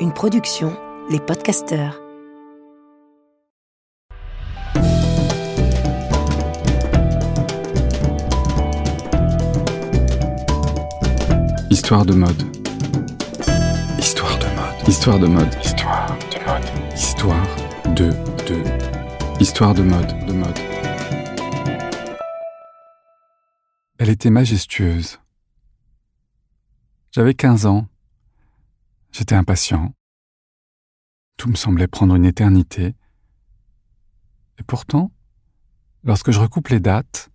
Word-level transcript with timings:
Une 0.00 0.12
production, 0.14 0.76
les 1.08 1.18
podcasteurs. 1.18 1.98
Histoire 11.70 12.04
de 12.04 12.12
mode. 12.12 12.42
Histoire 13.98 14.38
de 14.38 14.44
mode. 14.44 14.88
Histoire 14.88 15.18
de 15.18 15.26
mode. 15.26 15.54
Histoire 15.64 16.06
de 16.20 16.36
mode. 16.46 16.64
Histoire 16.94 17.46
de 17.94 18.10
de. 18.46 18.62
Histoire 19.40 19.72
de 19.74 19.82
mode. 19.82 20.26
De 20.26 20.32
mode. 20.34 20.58
Elle 23.98 24.10
était 24.10 24.28
majestueuse. 24.28 25.18
J'avais 27.18 27.34
15 27.34 27.66
ans. 27.66 27.88
J'étais 29.10 29.34
impatient. 29.34 29.92
Tout 31.36 31.48
me 31.48 31.56
semblait 31.56 31.88
prendre 31.88 32.14
une 32.14 32.24
éternité. 32.24 32.94
Et 34.60 34.62
pourtant, 34.62 35.10
lorsque 36.04 36.30
je 36.30 36.38
recoupe 36.38 36.68
les 36.68 36.78
dates, 36.78 37.32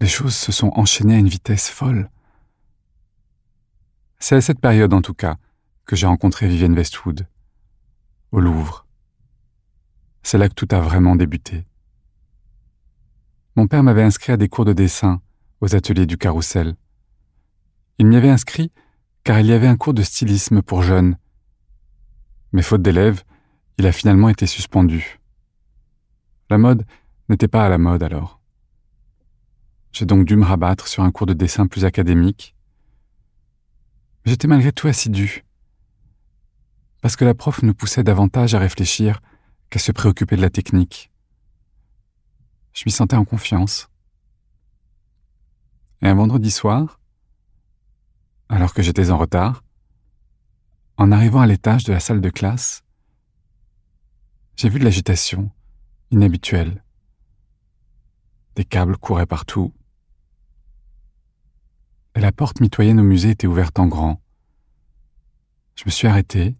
les 0.00 0.06
choses 0.06 0.36
se 0.36 0.52
sont 0.52 0.70
enchaînées 0.76 1.16
à 1.16 1.18
une 1.18 1.26
vitesse 1.26 1.68
folle. 1.68 2.08
C'est 4.20 4.36
à 4.36 4.40
cette 4.40 4.60
période, 4.60 4.94
en 4.94 5.02
tout 5.02 5.14
cas, 5.14 5.36
que 5.84 5.96
j'ai 5.96 6.06
rencontré 6.06 6.46
Vivienne 6.46 6.74
Westwood, 6.74 7.26
au 8.30 8.38
Louvre. 8.38 8.86
C'est 10.22 10.38
là 10.38 10.48
que 10.48 10.54
tout 10.54 10.68
a 10.70 10.78
vraiment 10.78 11.16
débuté. 11.16 11.66
Mon 13.56 13.66
père 13.66 13.82
m'avait 13.82 14.04
inscrit 14.04 14.30
à 14.30 14.36
des 14.36 14.48
cours 14.48 14.64
de 14.64 14.72
dessin 14.72 15.20
aux 15.60 15.74
ateliers 15.74 16.06
du 16.06 16.18
Carrousel. 16.18 16.76
Il 17.98 18.06
m'y 18.06 18.16
avait 18.16 18.30
inscrit 18.30 18.72
car 19.22 19.40
il 19.40 19.46
y 19.46 19.52
avait 19.52 19.66
un 19.66 19.76
cours 19.76 19.94
de 19.94 20.02
stylisme 20.02 20.62
pour 20.62 20.82
jeunes. 20.82 21.16
Mais 22.52 22.62
faute 22.62 22.82
d'élèves, 22.82 23.22
il 23.78 23.86
a 23.86 23.92
finalement 23.92 24.28
été 24.28 24.46
suspendu. 24.46 25.18
La 26.50 26.58
mode 26.58 26.84
n'était 27.28 27.48
pas 27.48 27.64
à 27.64 27.68
la 27.68 27.78
mode 27.78 28.02
alors. 28.02 28.40
J'ai 29.92 30.06
donc 30.06 30.26
dû 30.26 30.36
me 30.36 30.44
rabattre 30.44 30.88
sur 30.88 31.02
un 31.02 31.10
cours 31.10 31.26
de 31.26 31.32
dessin 31.32 31.66
plus 31.66 31.84
académique. 31.84 32.54
J'étais 34.24 34.48
malgré 34.48 34.72
tout 34.72 34.88
assidu, 34.88 35.44
parce 37.00 37.16
que 37.16 37.24
la 37.24 37.34
prof 37.34 37.62
nous 37.62 37.74
poussait 37.74 38.02
davantage 38.02 38.54
à 38.54 38.58
réfléchir 38.58 39.20
qu'à 39.68 39.78
se 39.78 39.92
préoccuper 39.92 40.36
de 40.36 40.40
la 40.40 40.48
technique. 40.48 41.10
Je 42.72 42.82
m'y 42.86 42.92
sentais 42.92 43.16
en 43.16 43.24
confiance. 43.24 43.88
Et 46.00 46.08
un 46.08 46.14
vendredi 46.14 46.50
soir, 46.50 46.98
alors 48.54 48.72
que 48.72 48.82
j'étais 48.82 49.10
en 49.10 49.18
retard, 49.18 49.64
en 50.96 51.10
arrivant 51.10 51.40
à 51.40 51.46
l'étage 51.46 51.82
de 51.82 51.92
la 51.92 51.98
salle 51.98 52.20
de 52.20 52.30
classe, 52.30 52.84
j'ai 54.54 54.68
vu 54.68 54.78
de 54.78 54.84
l'agitation 54.84 55.50
inhabituelle. 56.12 56.84
Des 58.54 58.64
câbles 58.64 58.96
couraient 58.96 59.26
partout. 59.26 59.74
La 62.14 62.30
porte 62.30 62.60
mitoyenne 62.60 63.00
au 63.00 63.02
musée 63.02 63.30
était 63.30 63.48
ouverte 63.48 63.76
en 63.80 63.88
grand. 63.88 64.22
Je 65.74 65.82
me 65.86 65.90
suis 65.90 66.06
arrêté. 66.06 66.54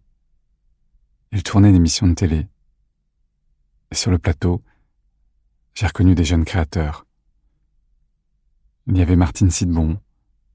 Il 1.31 1.45
tournait 1.45 1.70
une 1.70 1.77
émission 1.77 2.08
de 2.08 2.14
télé. 2.14 2.48
Et 3.92 3.95
sur 3.95 4.11
le 4.11 4.19
plateau, 4.19 4.64
j'ai 5.75 5.86
reconnu 5.86 6.17
des 6.17 6.25
jeunes 6.25 6.45
créateurs. 6.45 7.06
Il 8.89 8.97
y 8.98 9.03
avait 9.03 9.14
Martine 9.14 9.53
Sidbon, 9.53 10.01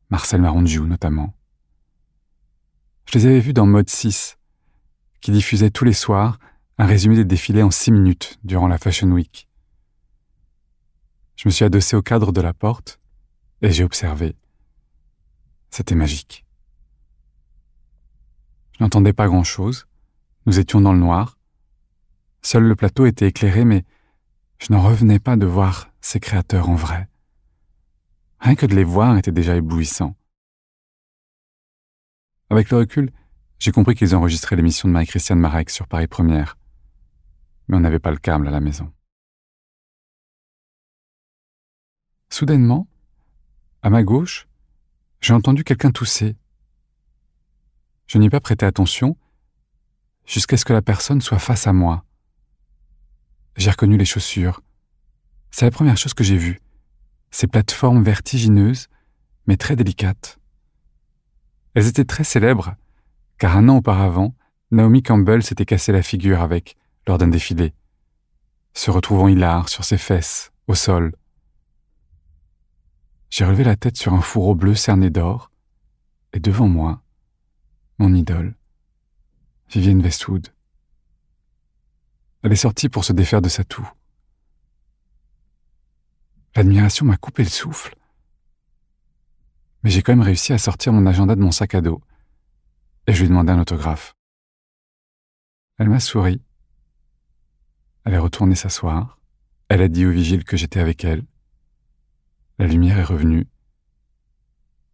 Marcel 0.10 0.42
Marondiou 0.42 0.88
notamment. 0.88 1.36
Je 3.06 3.18
les 3.18 3.26
avais 3.28 3.40
vus 3.40 3.54
dans 3.54 3.68
Mode 3.68 3.90
6, 3.90 4.38
qui 5.22 5.32
diffusait 5.32 5.70
tous 5.70 5.86
les 5.86 5.94
soirs 5.94 6.40
un 6.80 6.86
résumé 6.86 7.16
des 7.16 7.26
défilés 7.26 7.62
en 7.62 7.70
six 7.70 7.92
minutes 7.92 8.40
durant 8.44 8.68
la 8.68 8.78
Fashion 8.78 9.12
Week. 9.12 9.48
Je 11.36 11.48
me 11.48 11.52
suis 11.52 11.64
adossé 11.64 11.96
au 11.96 12.02
cadre 12.02 12.32
de 12.32 12.42
la 12.42 12.54
porte 12.54 13.00
et 13.62 13.72
j'ai 13.72 13.84
observé. 13.84 14.36
C'était 15.70 15.96
magique. 15.96 16.46
Je 18.78 18.84
n'entendais 18.84 19.14
pas 19.14 19.28
grand-chose. 19.28 19.86
Nous 20.48 20.58
étions 20.58 20.82
dans 20.82 20.94
le 20.94 21.00
noir. 21.00 21.38
Seul 22.42 22.64
le 22.64 22.76
plateau 22.76 23.06
était 23.06 23.28
éclairé, 23.28 23.64
mais 23.64 23.86
je 24.58 24.74
n'en 24.74 24.82
revenais 24.82 25.20
pas 25.20 25.36
de 25.36 25.46
voir 25.46 25.92
ces 26.02 26.20
créateurs 26.20 26.70
en 26.70 26.76
vrai. 26.76 27.10
Rien 28.40 28.56
que 28.56 28.66
de 28.66 28.76
les 28.76 28.84
voir 28.84 29.18
était 29.18 29.32
déjà 29.32 29.56
éblouissant. 29.56 30.16
Avec 32.50 32.70
le 32.70 32.78
recul, 32.78 33.12
j'ai 33.60 33.72
compris 33.72 33.96
qu'ils 33.96 34.16
enregistraient 34.16 34.56
l'émission 34.56 34.88
de 34.88 34.94
Marie-Christiane 34.94 35.40
Marek 35.40 35.70
sur 35.70 35.88
Paris 35.88 36.08
Première. 36.08 36.58
Mais 37.68 37.78
on 37.78 37.82
n'avait 37.82 38.00
pas 38.00 38.12
le 38.12 38.18
câble 38.18 38.48
à 38.48 38.52
la 38.52 38.62
maison. 38.62 38.92
Soudainement, 42.30 42.88
à 43.82 43.90
ma 43.90 44.04
gauche, 44.04 44.48
j'ai 45.20 45.34
entendu 45.34 45.64
quelqu'un 45.64 45.92
tousser. 45.92 46.38
Je 48.08 48.18
n'y 48.18 48.28
ai 48.28 48.30
pas 48.30 48.40
prêté 48.40 48.66
attention 48.66 49.18
jusqu'à 50.26 50.58
ce 50.58 50.66
que 50.66 50.74
la 50.74 50.82
personne 50.82 51.22
soit 51.22 51.40
face 51.40 51.68
à 51.68 51.74
moi. 51.74 52.06
J'ai 53.58 53.72
reconnu 53.72 53.98
les 53.98 54.06
chaussures. 54.06 54.62
C'est 55.52 55.66
la 55.66 55.72
première 55.72 55.98
chose 55.98 56.14
que 56.14 56.24
j'ai 56.24 56.38
vue 56.38 56.62
ces 57.32 57.48
plateformes 57.48 58.04
vertigineuses, 58.04 58.88
mais 59.46 59.58
très 59.58 59.76
délicates. 59.76 60.40
Elles 61.74 61.88
étaient 61.88 62.06
très 62.06 62.24
célèbres, 62.24 62.76
car 63.38 63.58
un 63.58 63.70
an 63.70 63.78
auparavant, 63.78 64.36
Naomi 64.72 65.02
Campbell 65.02 65.44
s'était 65.44 65.66
cassé 65.66 65.92
la 65.92 66.04
figure 66.04 66.42
avec 66.42 66.76
lors 67.08 67.18
d'un 67.18 67.28
défilé, 67.28 67.74
se 68.74 68.92
retrouvant 68.92 69.28
hilar 69.28 69.70
sur 69.70 69.84
ses 69.84 69.98
fesses, 69.98 70.52
au 70.68 70.76
sol. 70.76 71.16
J'ai 73.30 73.46
relevé 73.46 73.64
la 73.64 73.76
tête 73.76 73.98
sur 73.98 74.14
un 74.14 74.22
fourreau 74.22 74.56
bleu 74.56 74.76
cerné 74.76 75.10
d'or, 75.10 75.52
et 76.34 76.40
devant 76.40 76.68
moi, 76.68 77.02
mon 77.98 78.14
idole, 78.14 78.56
Vivienne 79.70 80.02
Westwood. 80.02 80.48
Elle 82.44 82.54
est 82.54 82.56
sortie 82.56 82.90
pour 82.90 83.04
se 83.04 83.14
défaire 83.14 83.42
de 83.42 83.50
sa 83.50 83.64
toux. 83.64 83.90
L'admiration 86.60 87.06
m'a 87.06 87.16
coupé 87.16 87.44
le 87.44 87.50
souffle. 87.50 87.96
Mais 89.82 89.90
j'ai 89.90 90.02
quand 90.02 90.12
même 90.12 90.26
réussi 90.26 90.52
à 90.52 90.58
sortir 90.58 90.92
mon 90.92 91.06
agenda 91.06 91.34
de 91.38 91.40
mon 91.40 91.52
sac 91.52 91.74
à 91.74 91.80
dos 91.80 92.02
et 93.08 93.14
je 93.14 93.20
lui 93.20 93.28
ai 93.28 93.30
demandé 93.30 93.54
un 93.54 93.62
autographe. 93.62 94.14
Elle 95.78 95.88
m'a 95.88 96.02
souri. 96.02 96.42
Elle 98.04 98.14
est 98.14 98.18
retournée 98.18 98.56
s'asseoir. 98.56 99.22
Elle 99.70 99.82
a 99.82 99.88
dit 99.88 100.06
au 100.06 100.12
vigile 100.12 100.44
que 100.44 100.58
j'étais 100.58 100.82
avec 100.82 101.06
elle. 101.06 101.24
La 102.58 102.68
lumière 102.68 103.00
est 103.00 103.04
revenue. 103.04 103.48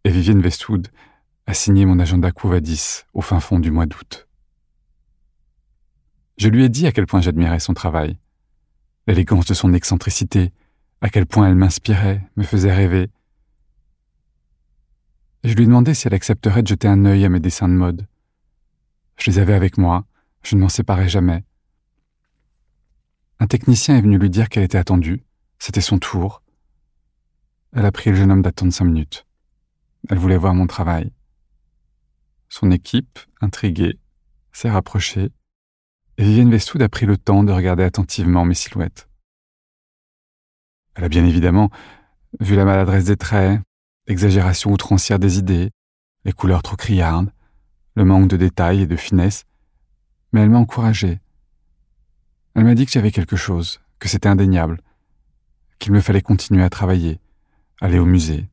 Et 0.04 0.10
Vivienne 0.10 0.42
Westwood 0.42 0.86
a 1.48 1.54
signé 1.54 1.84
mon 1.84 1.98
agenda 1.98 2.30
Couvadis 2.30 3.02
au 3.12 3.22
fin 3.22 3.40
fond 3.40 3.58
du 3.58 3.72
mois 3.72 3.86
d'août. 3.86 4.28
Je 6.38 6.48
lui 6.48 6.62
ai 6.62 6.68
dit 6.68 6.86
à 6.86 6.92
quel 6.92 7.06
point 7.06 7.22
j'admirais 7.22 7.58
son 7.58 7.74
travail, 7.74 8.20
l'élégance 9.08 9.46
de 9.46 9.54
son 9.54 9.74
excentricité, 9.74 10.52
à 11.00 11.10
quel 11.10 11.26
point 11.26 11.48
elle 11.48 11.54
m'inspirait, 11.54 12.22
me 12.36 12.42
faisait 12.42 12.72
rêver. 12.72 13.10
je 15.44 15.54
lui 15.54 15.64
ai 15.64 15.66
demandé 15.66 15.94
si 15.94 16.06
elle 16.06 16.14
accepterait 16.14 16.62
de 16.62 16.68
jeter 16.68 16.88
un 16.88 17.04
œil 17.04 17.24
à 17.24 17.28
mes 17.28 17.40
dessins 17.40 17.68
de 17.68 17.74
mode. 17.74 18.06
Je 19.16 19.30
les 19.30 19.38
avais 19.38 19.54
avec 19.54 19.78
moi, 19.78 20.04
je 20.42 20.56
ne 20.56 20.60
m'en 20.60 20.68
séparais 20.68 21.08
jamais. 21.08 21.44
Un 23.38 23.46
technicien 23.46 23.96
est 23.96 24.00
venu 24.00 24.18
lui 24.18 24.30
dire 24.30 24.48
qu'elle 24.48 24.64
était 24.64 24.78
attendue, 24.78 25.22
c'était 25.58 25.80
son 25.80 25.98
tour. 25.98 26.42
Elle 27.74 27.84
a 27.84 27.92
pris 27.92 28.10
le 28.10 28.16
jeune 28.16 28.32
homme 28.32 28.42
d'attendre 28.42 28.72
cinq 28.72 28.86
minutes. 28.86 29.26
Elle 30.08 30.18
voulait 30.18 30.38
voir 30.38 30.54
mon 30.54 30.66
travail. 30.66 31.12
Son 32.48 32.70
équipe, 32.70 33.18
intriguée, 33.40 33.98
s'est 34.52 34.70
rapprochée, 34.70 35.30
et 36.16 36.24
Vivienne 36.24 36.50
Westwood 36.50 36.82
a 36.82 36.88
pris 36.88 37.04
le 37.04 37.18
temps 37.18 37.44
de 37.44 37.52
regarder 37.52 37.82
attentivement 37.82 38.44
mes 38.44 38.54
silhouettes. 38.54 39.08
Elle 40.96 41.04
a 41.04 41.08
bien 41.08 41.24
évidemment 41.26 41.70
vu 42.40 42.56
la 42.56 42.64
maladresse 42.64 43.04
des 43.04 43.16
traits, 43.16 43.60
l'exagération 44.08 44.72
outrancière 44.72 45.18
des 45.18 45.38
idées, 45.38 45.70
les 46.24 46.32
couleurs 46.32 46.62
trop 46.62 46.76
criardes, 46.76 47.30
le 47.94 48.04
manque 48.04 48.28
de 48.28 48.36
détails 48.36 48.82
et 48.82 48.86
de 48.86 48.96
finesse, 48.96 49.44
mais 50.32 50.40
elle 50.40 50.50
m'a 50.50 50.58
encouragé. 50.58 51.20
Elle 52.54 52.64
m'a 52.64 52.74
dit 52.74 52.86
que 52.86 52.92
j'avais 52.92 53.10
quelque 53.10 53.36
chose, 53.36 53.80
que 53.98 54.08
c'était 54.08 54.28
indéniable, 54.28 54.80
qu'il 55.78 55.92
me 55.92 56.00
fallait 56.00 56.22
continuer 56.22 56.62
à 56.62 56.70
travailler, 56.70 57.20
aller 57.80 57.98
au 57.98 58.06
musée. 58.06 58.48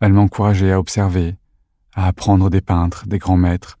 Elle 0.00 0.12
m'a 0.12 0.20
encouragé 0.20 0.72
à 0.72 0.78
observer, 0.78 1.36
à 1.94 2.06
apprendre 2.06 2.50
des 2.50 2.60
peintres, 2.60 3.06
des 3.06 3.18
grands 3.18 3.36
maîtres. 3.36 3.78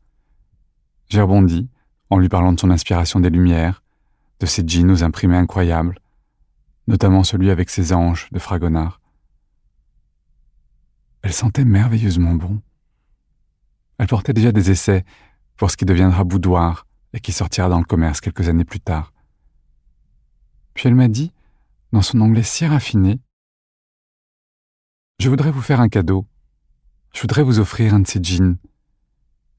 J'ai 1.08 1.20
rebondi 1.20 1.68
en 2.08 2.18
lui 2.18 2.28
parlant 2.28 2.52
de 2.52 2.60
son 2.60 2.70
inspiration 2.70 3.18
des 3.18 3.30
Lumières, 3.30 3.82
de 4.38 4.46
ses 4.46 4.66
jeans 4.66 4.90
aux 4.90 5.02
imprimés 5.02 5.36
incroyables, 5.36 5.99
notamment 6.86 7.24
celui 7.24 7.50
avec 7.50 7.70
ses 7.70 7.92
anges 7.92 8.28
de 8.32 8.38
Fragonard. 8.38 9.00
Elle 11.22 11.32
sentait 11.32 11.64
merveilleusement 11.64 12.34
bon. 12.34 12.62
Elle 13.98 14.06
portait 14.06 14.32
déjà 14.32 14.52
des 14.52 14.70
essais 14.70 15.04
pour 15.56 15.70
ce 15.70 15.76
qui 15.76 15.84
deviendra 15.84 16.24
boudoir 16.24 16.86
et 17.12 17.20
qui 17.20 17.32
sortira 17.32 17.68
dans 17.68 17.78
le 17.78 17.84
commerce 17.84 18.20
quelques 18.20 18.48
années 18.48 18.64
plus 18.64 18.80
tard. 18.80 19.12
Puis 20.74 20.88
elle 20.88 20.94
m'a 20.94 21.08
dit, 21.08 21.32
dans 21.92 22.02
son 22.02 22.20
anglais 22.20 22.42
si 22.42 22.66
raffiné, 22.66 23.20
Je 25.18 25.28
voudrais 25.28 25.50
vous 25.50 25.60
faire 25.60 25.82
un 25.82 25.90
cadeau. 25.90 26.26
Je 27.12 27.20
voudrais 27.20 27.42
vous 27.42 27.58
offrir 27.58 27.92
un 27.92 28.00
de 28.00 28.06
ces 28.06 28.24
jeans. 28.24 28.56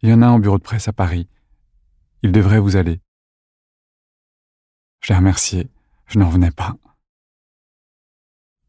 Il 0.02 0.10
y 0.10 0.14
en 0.14 0.24
a 0.24 0.28
un 0.28 0.40
bureau 0.40 0.58
de 0.58 0.64
presse 0.64 0.88
à 0.88 0.94
Paris. 0.94 1.28
Il 2.24 2.32
devrait 2.32 2.60
vous 2.60 2.78
aller. 2.78 3.00
Je 5.02 5.14
l'ai 5.14 5.18
remercié. 5.18 5.70
Je 6.08 6.18
n'en 6.18 6.28
revenais 6.28 6.50
pas. 6.50 6.76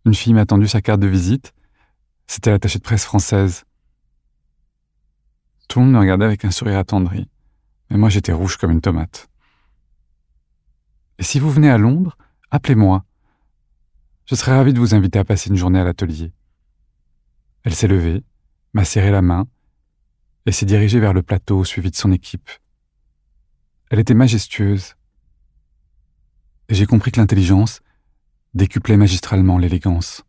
Une 0.04 0.14
fille 0.14 0.34
m'a 0.34 0.46
tendu 0.46 0.66
sa 0.66 0.80
carte 0.80 1.00
de 1.00 1.06
visite. 1.06 1.52
C'était 2.26 2.50
l'attachée 2.50 2.78
de 2.78 2.84
presse 2.84 3.04
française. 3.04 3.64
Tout 5.68 5.78
le 5.78 5.86
monde 5.86 5.94
me 5.94 6.00
regardait 6.00 6.24
avec 6.24 6.44
un 6.44 6.50
sourire 6.50 6.78
attendri, 6.78 7.28
mais 7.88 7.96
moi 7.96 8.08
j'étais 8.08 8.32
rouge 8.32 8.56
comme 8.56 8.72
une 8.72 8.80
tomate. 8.80 9.28
Et 11.18 11.22
si 11.22 11.38
vous 11.38 11.50
venez 11.50 11.70
à 11.70 11.78
Londres, 11.78 12.16
appelez-moi. 12.50 13.04
Je 14.26 14.34
serais 14.34 14.56
ravi 14.56 14.72
de 14.72 14.78
vous 14.78 14.94
inviter 14.94 15.18
à 15.18 15.24
passer 15.24 15.50
une 15.50 15.56
journée 15.56 15.78
à 15.78 15.84
l'atelier. 15.84 16.32
Elle 17.62 17.74
s'est 17.74 17.88
levée, 17.88 18.24
m'a 18.72 18.84
serré 18.84 19.10
la 19.10 19.22
main 19.22 19.46
et 20.46 20.52
s'est 20.52 20.66
dirigée 20.66 21.00
vers 21.00 21.12
le 21.12 21.22
plateau 21.22 21.64
suivi 21.64 21.90
de 21.90 21.96
son 21.96 22.12
équipe. 22.12 22.50
Elle 23.90 24.00
était 24.00 24.14
majestueuse. 24.14 24.96
Et 26.68 26.74
j'ai 26.74 26.86
compris 26.86 27.12
que 27.12 27.20
l'intelligence 27.20 27.80
décuplait 28.54 28.96
magistralement 28.96 29.58
l'élégance. 29.58 30.22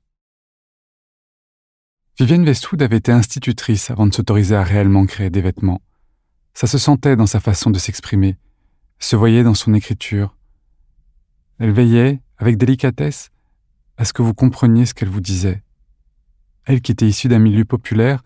Vivienne 2.20 2.46
Westwood 2.46 2.82
avait 2.82 2.98
été 2.98 3.12
institutrice 3.12 3.90
avant 3.90 4.06
de 4.06 4.14
s'autoriser 4.14 4.56
à 4.56 4.64
réellement 4.64 5.06
créer 5.06 5.30
des 5.30 5.42
vêtements. 5.42 5.82
Ça 6.54 6.68
se 6.68 6.78
sentait 6.78 7.16
dans 7.16 7.26
sa 7.26 7.40
façon 7.40 7.72
de 7.72 7.80
s'exprimer, 7.80 8.38
se 9.00 9.16
voyait 9.16 9.44
dans 9.44 9.56
son 9.56 9.74
écriture. 9.74 10.38
Elle 11.58 11.72
veillait, 11.72 12.22
avec 12.38 12.58
délicatesse, 12.58 13.32
à 13.98 14.06
ce 14.06 14.14
que 14.14 14.22
vous 14.22 14.34
compreniez 14.34 14.86
ce 14.86 14.94
qu'elle 14.94 15.10
vous 15.10 15.22
disait. 15.22 15.64
Elle 16.66 16.82
qui 16.82 16.92
était 16.92 17.08
issue 17.08 17.28
d'un 17.28 17.40
milieu 17.40 17.66
populaire, 17.66 18.24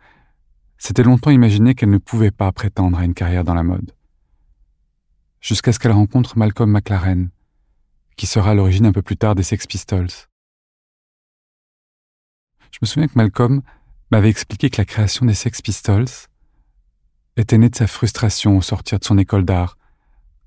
s'était 0.77 1.03
longtemps 1.03 1.31
imaginé 1.31 1.73
qu'elle 1.73 1.89
ne 1.89 1.97
pouvait 1.97 2.31
pas 2.31 2.51
prétendre 2.51 2.99
à 2.99 3.05
une 3.05 3.13
carrière 3.13 3.43
dans 3.43 3.55
la 3.55 3.63
mode. 3.63 3.93
Jusqu'à 5.39 5.71
ce 5.71 5.79
qu'elle 5.79 5.91
rencontre 5.91 6.37
Malcolm 6.37 6.71
McLaren, 6.71 7.29
qui 8.17 8.25
sera 8.27 8.51
à 8.51 8.53
l'origine 8.55 8.87
un 8.87 8.91
peu 8.91 9.01
plus 9.01 9.15
tard 9.15 9.35
des 9.35 9.43
Sex 9.43 9.67
Pistols. 9.67 10.09
Je 12.71 12.79
me 12.81 12.87
souviens 12.87 13.07
que 13.07 13.15
Malcolm 13.15 13.61
m'avait 14.11 14.29
expliqué 14.29 14.69
que 14.69 14.81
la 14.81 14.85
création 14.85 15.25
des 15.25 15.33
Sex 15.33 15.61
Pistols 15.61 16.05
était 17.37 17.57
née 17.57 17.69
de 17.69 17.75
sa 17.75 17.87
frustration 17.87 18.57
au 18.57 18.61
sortir 18.61 18.99
de 18.99 19.05
son 19.05 19.17
école 19.17 19.45
d'art, 19.45 19.77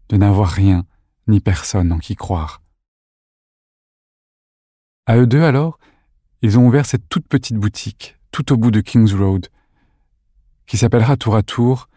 de 0.08 0.16
n'avoir 0.16 0.50
rien 0.50 0.84
ni 1.28 1.40
personne 1.40 1.92
en 1.92 1.98
qui 1.98 2.16
croire. 2.16 2.60
À 5.06 5.16
eux 5.16 5.26
deux 5.26 5.42
alors, 5.42 5.78
ils 6.42 6.58
ont 6.58 6.66
ouvert 6.66 6.86
cette 6.86 7.08
toute 7.08 7.28
petite 7.28 7.56
boutique, 7.56 8.16
tout 8.32 8.52
au 8.52 8.56
bout 8.56 8.70
de 8.70 8.80
Kings 8.80 9.14
Road, 9.14 9.48
qui 10.66 10.76
s'appellera 10.76 11.16
tour 11.16 11.36
à 11.36 11.42
tour 11.42 11.88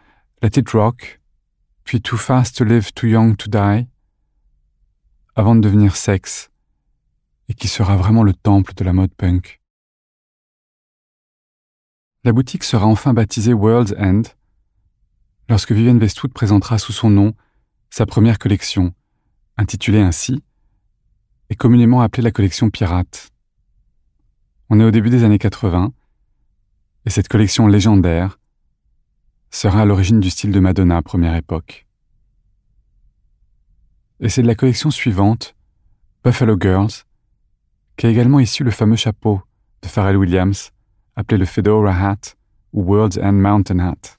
Let 0.41 0.59
It 0.59 0.69
Rock, 0.71 1.19
puis 1.83 2.01
Too 2.01 2.17
Fast 2.17 2.57
to 2.57 2.63
Live, 2.63 2.91
Too 2.93 3.07
Young 3.07 3.35
to 3.37 3.49
Die, 3.49 3.87
avant 5.35 5.55
de 5.55 5.61
devenir 5.61 5.95
Sex, 5.95 6.51
et 7.49 7.53
qui 7.53 7.67
sera 7.67 7.97
vraiment 7.97 8.23
le 8.23 8.33
temple 8.33 8.73
de 8.75 8.83
la 8.83 8.93
mode 8.93 9.13
punk. 9.15 9.59
La 12.23 12.31
boutique 12.31 12.63
sera 12.63 12.85
enfin 12.85 13.13
baptisée 13.13 13.53
World's 13.53 13.93
End 13.97 14.21
lorsque 15.49 15.71
Vivienne 15.71 15.99
Westwood 15.99 16.33
présentera 16.33 16.77
sous 16.77 16.93
son 16.93 17.09
nom 17.09 17.33
sa 17.89 18.05
première 18.05 18.39
collection, 18.39 18.93
intitulée 19.57 20.01
ainsi, 20.01 20.43
et 21.49 21.55
communément 21.55 22.01
appelée 22.01 22.23
la 22.23 22.31
collection 22.31 22.69
Pirate. 22.69 23.29
On 24.69 24.79
est 24.79 24.83
au 24.85 24.91
début 24.91 25.09
des 25.09 25.23
années 25.23 25.39
80, 25.39 25.93
et 27.05 27.09
cette 27.09 27.27
collection 27.27 27.67
légendaire 27.67 28.39
sera 29.51 29.81
à 29.81 29.85
l'origine 29.85 30.19
du 30.19 30.29
style 30.29 30.51
de 30.51 30.59
Madonna 30.59 31.01
première 31.01 31.35
époque. 31.35 31.85
Et 34.23 34.29
c'est 34.29 34.41
de 34.41 34.47
la 34.47 34.55
collection 34.55 34.89
suivante, 34.89 35.53
Buffalo 36.23 36.55
Girls, 36.57 37.03
qu'est 37.97 38.09
également 38.09 38.39
issu 38.39 38.63
le 38.63 38.71
fameux 38.71 38.95
chapeau 38.95 39.41
de 39.81 39.87
Pharrell 39.89 40.15
Williams, 40.15 40.71
appelé 41.17 41.37
le 41.37 41.43
Fedora 41.43 41.91
Hat 41.91 42.35
ou 42.71 42.83
World's 42.83 43.17
End 43.17 43.33
Mountain 43.33 43.79
Hat. 43.79 44.17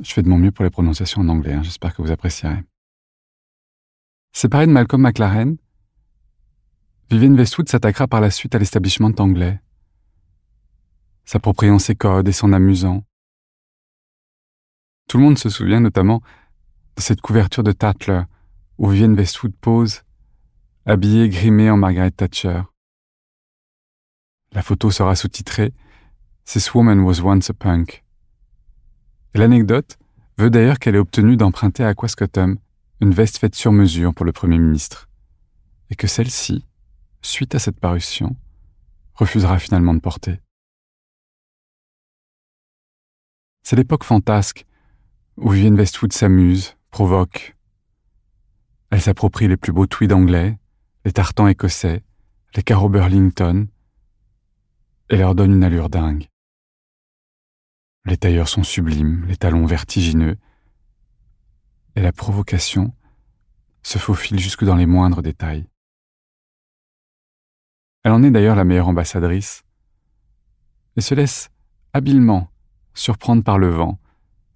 Je 0.00 0.12
fais 0.12 0.22
de 0.22 0.28
mon 0.28 0.36
mieux 0.36 0.50
pour 0.50 0.64
les 0.64 0.70
prononciations 0.70 1.20
en 1.20 1.28
anglais, 1.28 1.52
hein, 1.52 1.62
j'espère 1.62 1.94
que 1.94 2.02
vous 2.02 2.10
apprécierez. 2.10 2.64
Séparé 4.32 4.66
de 4.66 4.72
Malcolm 4.72 5.02
McLaren, 5.02 5.56
Vivienne 7.08 7.36
Westwood 7.38 7.68
s'attaquera 7.68 8.08
par 8.08 8.20
la 8.20 8.32
suite 8.32 8.56
à 8.56 8.58
l'establishment 8.58 9.14
anglais, 9.18 9.60
s'appropriant 11.24 11.78
ses 11.78 11.94
codes 11.94 12.26
et 12.26 12.32
s'en 12.32 12.52
amusant. 12.52 13.04
Tout 15.06 15.18
le 15.18 15.22
monde 15.22 15.38
se 15.38 15.50
souvient 15.50 15.80
notamment 15.80 16.20
de 16.96 17.00
cette 17.00 17.20
couverture 17.20 17.62
de 17.62 17.70
Tatler 17.70 18.22
où 18.80 18.88
Vivienne 18.88 19.14
Westwood 19.14 19.54
pose, 19.60 20.04
habillée 20.86 21.28
grimée 21.28 21.68
en 21.68 21.76
Margaret 21.76 22.12
Thatcher. 22.12 22.62
La 24.52 24.62
photo 24.62 24.90
sera 24.90 25.14
sous-titrée 25.14 25.74
This 26.46 26.72
woman 26.72 27.00
was 27.00 27.20
once 27.20 27.50
a 27.50 27.52
punk. 27.52 28.02
L'anecdote 29.34 29.98
veut 30.38 30.48
d'ailleurs 30.48 30.78
qu'elle 30.78 30.94
ait 30.94 30.98
obtenu 30.98 31.36
d'emprunter 31.36 31.84
à 31.84 31.88
Aquascotum 31.88 32.56
une 33.02 33.12
veste 33.12 33.36
faite 33.36 33.54
sur 33.54 33.70
mesure 33.70 34.14
pour 34.14 34.24
le 34.24 34.32
Premier 34.32 34.58
ministre, 34.58 35.10
et 35.90 35.94
que 35.94 36.06
celle-ci, 36.06 36.64
suite 37.20 37.54
à 37.54 37.58
cette 37.58 37.78
parution, 37.78 38.34
refusera 39.12 39.58
finalement 39.58 39.92
de 39.92 40.00
porter. 40.00 40.40
C'est 43.62 43.76
l'époque 43.76 44.04
fantasque 44.04 44.64
où 45.36 45.50
Vivienne 45.50 45.78
Westwood 45.78 46.14
s'amuse, 46.14 46.78
provoque. 46.90 47.54
Elle 48.90 49.00
s'approprie 49.00 49.48
les 49.48 49.56
plus 49.56 49.72
beaux 49.72 49.86
tweeds 49.86 50.12
anglais, 50.12 50.58
les 51.04 51.12
tartans 51.12 51.46
écossais, 51.46 52.02
les 52.56 52.62
carreaux 52.62 52.88
Burlington, 52.88 53.68
et 55.08 55.16
leur 55.16 55.34
donne 55.34 55.52
une 55.52 55.64
allure 55.64 55.88
dingue. 55.88 56.28
Les 58.04 58.16
tailleurs 58.16 58.48
sont 58.48 58.62
sublimes, 58.62 59.24
les 59.26 59.36
talons 59.36 59.66
vertigineux, 59.66 60.36
et 61.94 62.00
la 62.00 62.12
provocation 62.12 62.92
se 63.82 63.98
faufile 63.98 64.38
jusque 64.38 64.64
dans 64.64 64.76
les 64.76 64.86
moindres 64.86 65.22
détails. 65.22 65.66
Elle 68.02 68.12
en 68.12 68.22
est 68.22 68.30
d'ailleurs 68.30 68.56
la 68.56 68.64
meilleure 68.64 68.88
ambassadrice, 68.88 69.62
et 70.96 71.00
se 71.00 71.14
laisse 71.14 71.50
habilement 71.92 72.50
surprendre 72.94 73.44
par 73.44 73.58
le 73.58 73.68
vent 73.68 73.98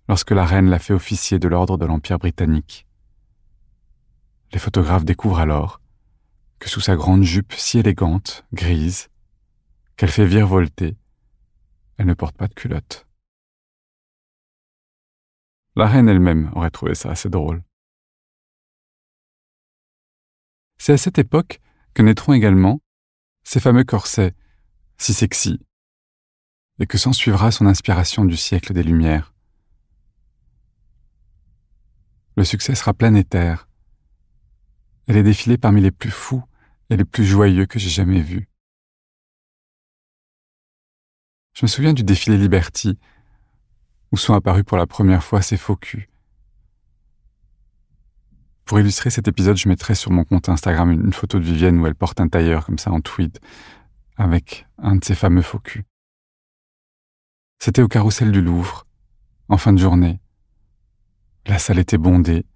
lorsque 0.09 0.33
la 0.33 0.45
reine 0.45 0.69
l'a 0.69 0.79
fait 0.79 0.95
officier 0.95 1.39
de 1.39 1.49
l'ordre 1.49 1.79
de 1.79 1.87
l'Empire 1.87 2.19
britannique. 2.19 2.87
Les 4.55 4.61
photographes 4.61 5.05
découvrent 5.05 5.41
alors 5.41 5.81
que 6.61 6.69
sous 6.69 6.81
sa 6.81 6.95
grande 6.95 7.25
jupe 7.25 7.53
si 7.55 7.81
élégante, 7.81 8.47
grise, 8.53 9.09
qu'elle 9.97 10.11
fait 10.13 10.25
virevolter, 10.25 10.97
elle 11.99 12.07
ne 12.07 12.15
porte 12.15 12.37
pas 12.37 12.47
de 12.47 12.55
culotte. 12.55 13.07
La 15.75 15.89
reine 15.89 16.09
elle-même 16.09 16.53
aurait 16.55 16.71
trouvé 16.71 16.95
ça 16.95 17.11
assez 17.11 17.29
drôle. 17.29 17.65
C'est 20.79 20.93
à 20.93 20.99
cette 20.99 21.19
époque 21.19 21.61
que 21.93 22.03
naîtront 22.03 22.33
également 22.33 22.81
ces 23.43 23.59
fameux 23.59 23.85
corsets, 23.85 24.37
si 24.99 25.13
sexy, 25.15 25.59
et 26.79 26.87
que 26.87 26.97
s'ensuivra 26.97 27.51
son 27.51 27.67
inspiration 27.67 28.25
du 28.25 28.37
siècle 28.37 28.73
des 28.73 28.85
Lumières. 28.85 29.35
Le 32.37 32.45
succès 32.45 32.77
sera 32.77 32.95
planétaire. 32.95 33.69
Elle 35.07 35.17
est 35.17 35.23
défilée 35.23 35.59
parmi 35.59 35.81
les 35.81 35.91
plus 35.91 36.11
fous 36.11 36.43
et 36.91 36.97
les 36.97 37.05
plus 37.05 37.25
joyeux 37.25 37.67
que 37.67 37.79
j'ai 37.79 37.91
jamais 37.91 38.21
vus. 38.21 38.49
Je 41.55 41.65
me 41.65 41.69
souviens 41.69 41.93
du 41.93 42.03
défilé 42.03 42.37
Liberty, 42.37 42.99
où 44.11 44.17
sont 44.17 44.35
apparus 44.35 44.65
pour 44.65 44.77
la 44.77 44.87
première 44.87 45.23
fois 45.23 45.41
ces 45.41 45.57
faux 45.57 45.77
culs. 45.77 46.09
Pour 48.65 48.81
illustrer 48.81 49.11
cet 49.11 49.29
épisode, 49.29 49.57
je 49.57 49.69
mettrai 49.69 49.95
sur 49.95 50.11
mon 50.11 50.25
compte 50.25 50.49
Instagram 50.49 50.91
une 50.91 51.13
photo 51.13 51.39
de 51.39 51.45
Vivienne 51.45 51.79
où 51.79 51.87
elle 51.87 51.95
porte 51.95 52.21
un 52.21 52.29
tailleur 52.29 52.65
comme 52.65 52.79
ça 52.79 52.91
en 52.91 53.01
tweed, 53.01 53.39
avec 54.17 54.67
un 54.79 54.97
de 54.97 55.05
ces 55.05 55.15
fameux 55.15 55.43
faux 55.43 55.59
culs. 55.59 55.85
C'était 57.59 57.83
au 57.83 57.89
carrousel 57.89 58.33
du 58.33 58.41
Louvre, 58.41 58.87
en 59.49 59.59
fin 59.59 59.73
de 59.73 59.79
journée. 59.79 60.21
La 61.47 61.59
salle 61.59 61.79
était 61.79 61.99
bondée. 61.99 62.47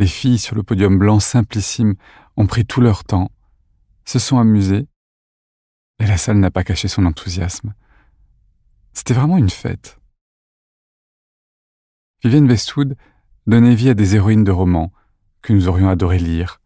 Les 0.00 0.06
filles 0.06 0.38
sur 0.38 0.56
le 0.56 0.62
podium 0.62 0.98
blanc 0.98 1.20
simplissime 1.20 1.94
ont 2.38 2.46
pris 2.46 2.64
tout 2.64 2.80
leur 2.80 3.04
temps, 3.04 3.30
se 4.06 4.18
sont 4.18 4.38
amusées 4.38 4.88
Et 5.98 6.06
la 6.06 6.16
salle 6.16 6.38
n'a 6.38 6.50
pas 6.50 6.64
caché 6.64 6.88
son 6.88 7.04
enthousiasme. 7.04 7.74
C'était 8.94 9.12
vraiment 9.12 9.36
une 9.36 9.50
fête. 9.50 10.00
Vivienne 12.24 12.48
Westwood 12.48 12.96
donnait 13.46 13.74
vie 13.74 13.90
à 13.90 13.94
des 13.94 14.16
héroïnes 14.16 14.42
de 14.42 14.50
romans 14.50 14.90
que 15.42 15.52
nous 15.52 15.68
aurions 15.68 15.90
adoré 15.90 16.18
lire. 16.18 16.62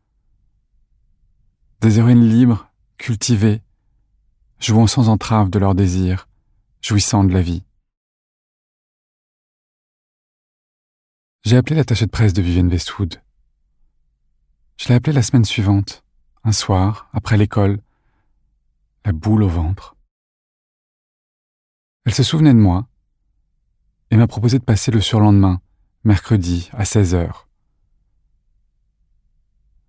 Des 1.81 1.99
héroïnes 1.99 2.29
libres, 2.29 2.71
cultivées, 2.99 3.63
jouant 4.61 4.87
sans 4.87 5.09
entrave 5.09 5.51
de 5.51 5.59
leurs 5.59 5.75
désirs, 5.75 6.29
jouissant 6.81 7.25
de 7.25 7.33
la 7.33 7.43
vie. 7.43 7.65
J'ai 11.43 11.57
appelé 11.57 11.75
l'attaché 11.75 12.07
de 12.07 12.13
presse 12.13 12.33
de 12.33 12.41
Vivienne 12.41 12.69
Westwood. 12.69 13.24
Je 14.77 14.89
l'ai 14.89 14.95
appelée 14.95 15.13
la 15.13 15.23
semaine 15.23 15.45
suivante, 15.45 16.05
un 16.43 16.53
soir, 16.53 17.09
après 17.13 17.37
l'école, 17.37 17.81
la 19.05 19.13
boule 19.13 19.43
au 19.43 19.49
ventre. 19.49 19.97
Elle 22.05 22.15
se 22.15 22.23
souvenait 22.23 22.53
de 22.53 22.59
moi 22.59 22.89
et 24.11 24.17
m'a 24.17 24.27
proposé 24.27 24.59
de 24.59 24.65
passer 24.65 24.91
le 24.91 25.01
surlendemain, 25.01 25.61
mercredi, 26.05 26.71
à 26.73 26.85
16 26.85 27.15
heures. 27.15 27.49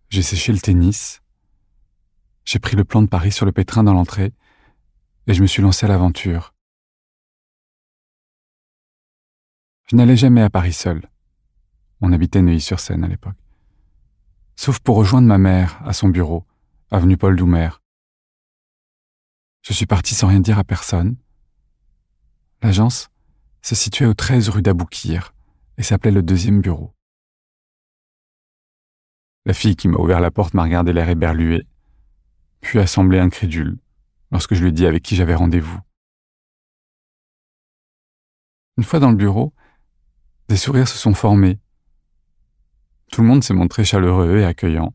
J'ai 0.09 0.21
séché 0.21 0.53
le 0.53 0.59
tennis, 0.59 1.21
j'ai 2.45 2.59
pris 2.59 2.75
le 2.77 2.85
plan 2.85 3.01
de 3.01 3.07
Paris 3.07 3.31
sur 3.31 3.45
le 3.45 3.51
pétrin 3.51 3.83
dans 3.83 3.93
l'entrée 3.93 4.31
et 5.27 5.33
je 5.33 5.41
me 5.41 5.47
suis 5.47 5.63
lancé 5.63 5.85
à 5.85 5.89
l'aventure. 5.89 6.53
Je 9.87 9.95
n'allais 9.95 10.15
jamais 10.15 10.41
à 10.41 10.49
Paris 10.49 10.73
seul. 10.73 11.09
On 12.01 12.13
habitait 12.13 12.41
Neuilly-sur-Seine 12.41 13.03
à 13.03 13.07
l'époque. 13.07 13.35
Sauf 14.65 14.79
pour 14.79 14.95
rejoindre 14.95 15.27
ma 15.27 15.37
mère 15.37 15.79
à 15.85 15.93
son 15.93 16.09
bureau, 16.09 16.43
avenue 16.89 17.17
Paul 17.17 17.35
Doumer. 17.35 17.69
Je 19.61 19.73
suis 19.73 19.85
parti 19.85 20.15
sans 20.15 20.25
rien 20.25 20.39
dire 20.39 20.57
à 20.57 20.63
personne. 20.63 21.17
L'agence 22.63 23.11
se 23.61 23.75
situait 23.75 24.07
au 24.07 24.15
13 24.15 24.49
rue 24.49 24.63
d'Aboukir 24.63 25.35
et 25.77 25.83
s'appelait 25.83 26.09
le 26.09 26.23
deuxième 26.23 26.61
bureau. 26.61 26.95
La 29.45 29.53
fille 29.53 29.75
qui 29.75 29.87
m'a 29.87 29.99
ouvert 29.99 30.19
la 30.19 30.31
porte 30.31 30.55
m'a 30.55 30.63
regardé 30.63 30.93
l'air 30.93 31.09
éberlué, 31.09 31.67
puis 32.61 32.79
a 32.79 32.87
semblé 32.87 33.19
incrédule 33.19 33.77
lorsque 34.31 34.55
je 34.55 34.63
lui 34.63 34.69
ai 34.69 34.71
dit 34.71 34.87
avec 34.87 35.03
qui 35.03 35.15
j'avais 35.15 35.35
rendez-vous. 35.35 35.79
Une 38.77 38.83
fois 38.83 38.99
dans 38.99 39.11
le 39.11 39.15
bureau, 39.15 39.53
des 40.47 40.57
sourires 40.57 40.87
se 40.87 40.97
sont 40.97 41.13
formés. 41.13 41.59
Tout 43.15 43.21
le 43.21 43.29
monde 43.29 43.45
s'est 43.45 43.53
montré 43.53 43.85
chaleureux 43.85 44.39
et 44.39 44.43
accueillant. 44.43 44.93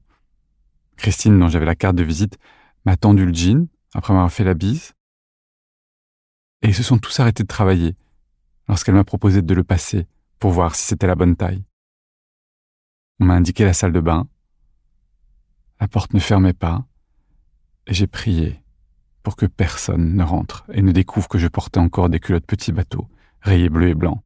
Christine, 0.98 1.40
dont 1.40 1.48
j'avais 1.48 1.64
la 1.64 1.74
carte 1.74 1.96
de 1.96 2.02
visite, 2.02 2.36
m'a 2.84 2.98
tendu 2.98 3.24
le 3.24 3.32
jean 3.32 3.66
après 3.94 4.12
m'avoir 4.12 4.30
fait 4.30 4.44
la 4.44 4.52
bise. 4.52 4.92
Et 6.60 6.68
ils 6.68 6.74
se 6.74 6.82
sont 6.82 6.98
tous 6.98 7.18
arrêtés 7.18 7.44
de 7.44 7.48
travailler 7.48 7.96
lorsqu'elle 8.68 8.94
m'a 8.94 9.04
proposé 9.04 9.40
de 9.40 9.54
le 9.54 9.64
passer 9.64 10.06
pour 10.38 10.50
voir 10.50 10.74
si 10.74 10.84
c'était 10.84 11.06
la 11.06 11.14
bonne 11.14 11.34
taille. 11.34 11.64
On 13.20 13.24
m'a 13.24 13.36
indiqué 13.36 13.64
la 13.64 13.72
salle 13.72 13.92
de 13.92 14.00
bain. 14.00 14.28
La 15.80 15.88
porte 15.88 16.12
ne 16.12 16.20
fermait 16.20 16.52
pas 16.52 16.84
et 17.86 17.94
j'ai 17.94 18.06
prié 18.06 18.62
pour 19.22 19.34
que 19.34 19.46
personne 19.46 20.14
ne 20.14 20.24
rentre 20.24 20.66
et 20.74 20.82
ne 20.82 20.92
découvre 20.92 21.26
que 21.26 21.38
je 21.38 21.48
portais 21.48 21.80
encore 21.80 22.10
des 22.10 22.20
culottes 22.20 22.44
petits 22.44 22.72
bateaux, 22.72 23.08
rayés 23.40 23.70
bleu 23.70 23.88
et 23.88 23.94
blanc. 23.94 24.22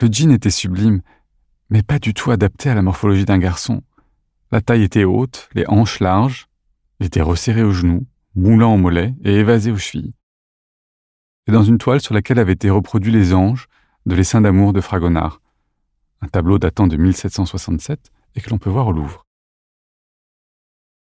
Le 0.00 0.06
jean 0.12 0.30
était 0.30 0.50
sublime, 0.50 1.02
mais 1.70 1.82
pas 1.82 1.98
du 1.98 2.14
tout 2.14 2.30
adapté 2.30 2.70
à 2.70 2.74
la 2.74 2.82
morphologie 2.82 3.24
d'un 3.24 3.38
garçon. 3.38 3.82
La 4.52 4.60
taille 4.60 4.82
était 4.82 5.04
haute, 5.04 5.48
les 5.54 5.66
hanches 5.66 6.00
larges, 6.00 6.46
il 7.00 7.06
était 7.06 7.22
resserré 7.22 7.62
aux 7.62 7.72
genoux, 7.72 8.06
moulant 8.34 8.74
au 8.74 8.78
mollet 8.78 9.14
et 9.24 9.34
évasé 9.34 9.70
aux 9.70 9.78
chevilles. 9.78 10.14
Et 11.46 11.52
dans 11.52 11.64
une 11.64 11.78
toile 11.78 12.00
sur 12.00 12.14
laquelle 12.14 12.38
avaient 12.38 12.52
été 12.52 12.70
reproduits 12.70 13.12
les 13.12 13.34
anges 13.34 13.66
de 14.06 14.14
l'essaim 14.14 14.40
d'amour 14.40 14.72
de 14.72 14.80
Fragonard, 14.80 15.40
un 16.20 16.28
tableau 16.28 16.58
datant 16.58 16.86
de 16.86 16.96
1767 16.96 18.10
et 18.34 18.40
que 18.40 18.50
l'on 18.50 18.58
peut 18.58 18.70
voir 18.70 18.86
au 18.86 18.92
Louvre. 18.92 19.26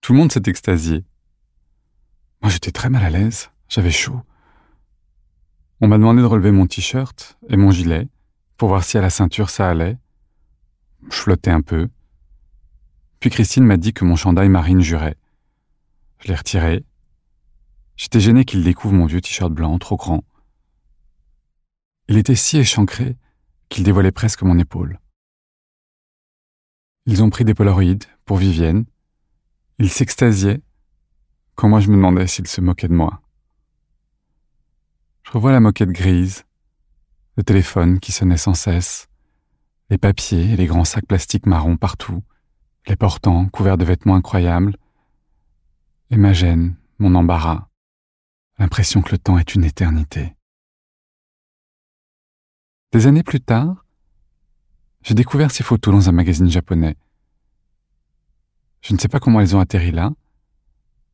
Tout 0.01 0.13
le 0.13 0.19
monde 0.19 0.31
s'est 0.31 0.43
extasié. 0.47 1.03
Moi 2.41 2.51
j'étais 2.51 2.71
très 2.71 2.89
mal 2.89 3.03
à 3.03 3.09
l'aise, 3.09 3.51
j'avais 3.67 3.91
chaud. 3.91 4.21
On 5.81 5.87
m'a 5.87 5.97
demandé 5.97 6.21
de 6.21 6.25
relever 6.25 6.51
mon 6.51 6.67
t-shirt 6.67 7.37
et 7.47 7.57
mon 7.57 7.71
gilet 7.71 8.07
pour 8.57 8.69
voir 8.69 8.83
si 8.83 8.97
à 8.97 9.01
la 9.01 9.09
ceinture 9.09 9.49
ça 9.49 9.69
allait. 9.69 9.97
Je 11.03 11.49
un 11.49 11.61
peu. 11.61 11.89
Puis 13.19 13.29
Christine 13.29 13.65
m'a 13.65 13.77
dit 13.77 13.93
que 13.93 14.05
mon 14.05 14.15
chandail 14.15 14.49
marine 14.49 14.81
jurait. 14.81 15.17
Je 16.19 16.27
l'ai 16.27 16.35
retiré. 16.35 16.85
J'étais 17.95 18.19
gêné 18.19 18.45
qu'il 18.45 18.63
découvre 18.63 18.93
mon 18.93 19.05
vieux 19.05 19.21
t-shirt 19.21 19.51
blanc, 19.51 19.77
trop 19.77 19.97
grand. 19.97 20.23
Il 22.07 22.17
était 22.17 22.35
si 22.35 22.57
échancré 22.57 23.17
qu'il 23.69 23.83
dévoilait 23.83 24.11
presque 24.11 24.41
mon 24.41 24.57
épaule. 24.57 24.99
Ils 27.05 27.23
ont 27.23 27.29
pris 27.29 27.43
des 27.43 27.53
polaroïdes 27.53 28.05
pour 28.25 28.37
Vivienne. 28.37 28.85
Ils 29.79 29.89
s'extasiaient 29.89 30.61
quand 31.55 31.67
moi 31.67 31.81
je 31.81 31.89
me 31.89 31.95
demandais 31.95 32.27
s'ils 32.27 32.47
se 32.47 32.61
moquaient 32.61 32.87
de 32.87 32.93
moi. 32.93 33.21
Je 35.23 35.31
revois 35.31 35.51
la 35.51 35.59
moquette 35.59 35.89
grise, 35.89 36.45
le 37.35 37.43
téléphone 37.43 37.99
qui 37.99 38.11
sonnait 38.11 38.37
sans 38.37 38.53
cesse, 38.53 39.08
les 39.89 39.97
papiers 39.97 40.51
et 40.51 40.55
les 40.55 40.67
grands 40.67 40.85
sacs 40.85 41.05
plastiques 41.05 41.45
marrons 41.45 41.77
partout, 41.77 42.23
les 42.87 42.95
portants 42.95 43.47
couverts 43.49 43.77
de 43.77 43.85
vêtements 43.85 44.15
incroyables, 44.15 44.77
et 46.11 46.17
ma 46.17 46.33
gêne, 46.33 46.75
mon 46.99 47.15
embarras, 47.15 47.69
l'impression 48.57 49.01
que 49.01 49.11
le 49.11 49.17
temps 49.17 49.37
est 49.37 49.55
une 49.55 49.63
éternité. 49.63 50.35
Des 52.91 53.07
années 53.07 53.23
plus 53.23 53.41
tard, 53.41 53.85
j'ai 55.03 55.13
découvert 55.13 55.51
ces 55.51 55.63
photos 55.63 55.93
dans 55.93 56.09
un 56.09 56.13
magazine 56.13 56.49
japonais. 56.49 56.95
Je 58.81 58.93
ne 58.93 58.99
sais 58.99 59.07
pas 59.07 59.19
comment 59.19 59.39
elles 59.39 59.55
ont 59.55 59.59
atterri 59.59 59.91
là, 59.91 60.11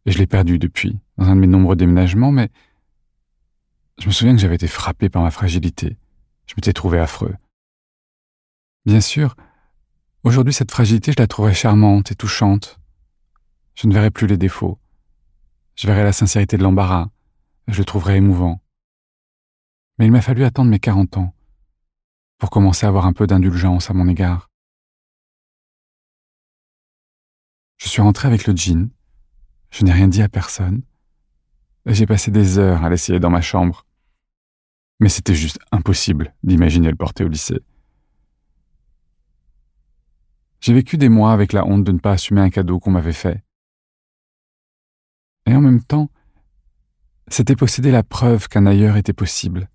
et 0.05 0.11
je 0.11 0.17
l'ai 0.17 0.27
perdu 0.27 0.59
depuis, 0.59 0.99
dans 1.17 1.25
un 1.25 1.35
de 1.35 1.41
mes 1.41 1.47
nombreux 1.47 1.75
déménagements, 1.75 2.31
mais 2.31 2.49
je 3.99 4.07
me 4.07 4.11
souviens 4.11 4.35
que 4.35 4.41
j'avais 4.41 4.55
été 4.55 4.67
frappé 4.67 5.09
par 5.09 5.21
ma 5.21 5.31
fragilité. 5.31 5.97
Je 6.47 6.53
m'étais 6.57 6.73
trouvé 6.73 6.99
affreux. 6.99 7.35
Bien 8.85 9.01
sûr, 9.01 9.35
aujourd'hui 10.23 10.53
cette 10.53 10.69
fragilité, 10.69 11.11
je 11.11 11.17
la 11.19 11.27
trouverais 11.27 11.55
charmante 11.55 12.11
et 12.11 12.15
touchante. 12.15 12.79
Je 13.73 13.87
ne 13.87 13.93
verrais 13.93 14.11
plus 14.11 14.27
les 14.27 14.37
défauts. 14.37 14.79
Je 15.75 15.87
verrais 15.87 16.03
la 16.03 16.11
sincérité 16.11 16.55
de 16.57 16.63
l'embarras. 16.63 17.09
Je 17.67 17.79
le 17.79 17.85
trouverais 17.85 18.17
émouvant. 18.17 18.61
Mais 19.97 20.05
il 20.05 20.11
m'a 20.11 20.21
fallu 20.21 20.43
attendre 20.43 20.69
mes 20.69 20.79
quarante 20.79 21.17
ans 21.17 21.33
pour 22.37 22.51
commencer 22.51 22.85
à 22.85 22.89
avoir 22.89 23.07
un 23.07 23.13
peu 23.13 23.25
d'indulgence 23.25 23.89
à 23.89 23.93
mon 23.93 24.07
égard. 24.07 24.51
Je 27.77 27.89
suis 27.89 28.01
rentré 28.01 28.27
avec 28.27 28.45
le 28.45 28.55
jean, 28.55 28.89
je 29.71 29.83
n'ai 29.83 29.91
rien 29.91 30.07
dit 30.07 30.21
à 30.21 30.29
personne, 30.29 30.83
j'ai 31.85 32.05
passé 32.05 32.29
des 32.31 32.57
heures 32.57 32.83
à 32.83 32.89
l'essayer 32.89 33.19
dans 33.19 33.29
ma 33.29 33.41
chambre. 33.41 33.85
Mais 34.99 35.09
c'était 35.09 35.35
juste 35.35 35.59
impossible 35.71 36.33
d'imaginer 36.43 36.89
le 36.89 36.95
porter 36.95 37.23
au 37.23 37.27
lycée. 37.27 37.61
J'ai 40.65 40.73
vécu 40.73 40.97
des 40.97 41.09
mois 41.09 41.31
avec 41.31 41.53
la 41.53 41.63
honte 41.63 41.83
de 41.83 41.91
ne 41.91 41.99
pas 41.99 42.13
assumer 42.13 42.41
un 42.41 42.49
cadeau 42.49 42.79
qu'on 42.79 42.89
m'avait 42.89 43.13
fait. 43.13 43.43
Et 45.45 45.53
en 45.53 45.61
même 45.61 45.83
temps, 45.83 46.09
c'était 47.27 47.55
posséder 47.55 47.91
la 47.91 48.01
preuve 48.01 48.47
qu'un 48.47 48.65
ailleurs 48.65 48.97
était 48.97 49.13
possible, 49.13 49.69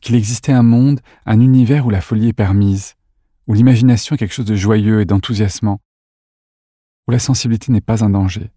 qu'il 0.00 0.16
existait 0.16 0.50
un 0.50 0.64
monde, 0.64 1.00
un 1.24 1.38
univers 1.38 1.86
où 1.86 1.90
la 1.90 2.00
folie 2.00 2.26
est 2.26 2.32
permise, 2.32 2.96
où 3.46 3.54
l'imagination 3.54 4.16
est 4.16 4.18
quelque 4.18 4.34
chose 4.34 4.44
de 4.44 4.56
joyeux 4.56 5.00
et 5.00 5.04
d'enthousiasmant, 5.04 5.80
où 7.06 7.12
la 7.12 7.20
sensibilité 7.20 7.70
n'est 7.70 7.80
pas 7.80 8.02
un 8.02 8.10
danger. 8.10 8.50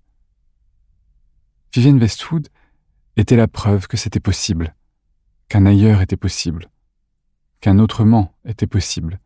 Vivienne 1.76 2.00
Westwood 2.00 2.48
était 3.18 3.36
la 3.36 3.48
preuve 3.48 3.86
que 3.86 3.98
c'était 3.98 4.20
possible, 4.20 4.76
qu'un 5.48 5.68
ailleurs 5.68 6.02
était 6.02 6.18
possible, 6.18 6.72
qu'un 7.60 7.78
autrement 7.78 8.34
était 8.46 8.66
possible, 8.66 9.20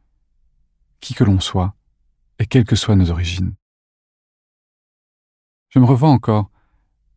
qui 1.00 1.13
que 1.13 1.24
l'on 1.24 1.39
soit, 1.39 1.75
et 2.39 2.46
quelles 2.46 2.65
que 2.65 2.75
soient 2.75 2.96
nos 2.96 3.12
origines. 3.12 3.56
Je 5.70 5.80
me 5.80 5.86
revois 5.86 6.10
encore 6.10 6.50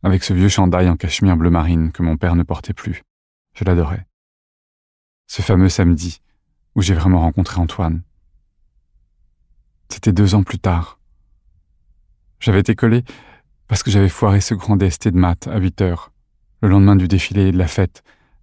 avec 0.03 0.25
ce 0.25 0.33
vieux 0.33 0.49
chandail 0.49 0.89
en 0.89 0.97
cachemire 0.97 1.37
bleu 1.37 1.51
marine 1.51 1.93
que 1.93 2.03
mon 2.03 2.17
père 2.17 2.37
ne 2.37 2.43
portait 2.43 2.73
plus. 2.73 3.03
Je 3.55 3.65
l'adorais. 3.65 4.07
Ce 5.27 5.43
fameux 5.43 5.69
samedi 5.69 6.21
où 6.75 6.83
j'ai 6.83 6.95
vraiment 6.95 7.21
rencontré 7.21 7.61
Antoine. 7.61 8.03
C'était 9.89 10.13
deux 10.13 10.35
ans 10.35 10.43
plus 10.43 10.59
tard. 10.59 10.99
J'avais 12.41 12.61
été 12.61 12.75
collé 12.75 13.05
parce 13.67 13.83
que 13.83 13.91
j'avais 13.91 14.09
foiré 14.09 14.41
ce 14.41 14.55
grand 14.55 14.77
DST 14.77 15.09
de 15.09 15.19
maths 15.19 15.49
à 15.49 15.59
8 15.59 15.81
heures, 15.81 16.13
le 16.63 16.69
lendemain 16.69 16.97
du 16.97 17.09
défilé 17.09 17.49
et 17.49 17.53
de 17.53 17.59
la 17.59 17.69
fête 17.69 18.03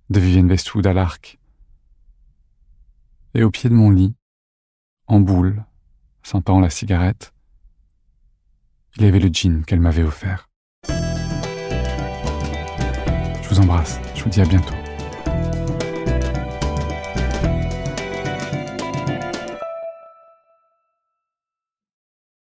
de 0.09 0.19
Vivienne 0.19 0.49
Westwood 0.49 0.85
à 0.85 0.93
l'Arc. 0.93 1.39
Et 3.33 3.43
au 3.43 3.51
pied 3.51 3.69
de 3.69 3.75
mon 3.75 3.89
lit, 3.89 4.15
en 5.07 5.19
boule, 5.19 5.63
sentant 6.25 6.59
la 6.59 6.71
cigarette. 6.71 7.33
Il 8.97 9.05
y 9.05 9.07
avait 9.07 9.19
le 9.19 9.29
jean 9.31 9.63
qu'elle 9.63 9.79
m'avait 9.79 10.03
offert. 10.03 10.49
Je 13.43 13.49
vous 13.49 13.59
embrasse, 13.59 13.99
je 14.15 14.23
vous 14.23 14.29
dis 14.29 14.41
à 14.41 14.45
bientôt. 14.45 14.73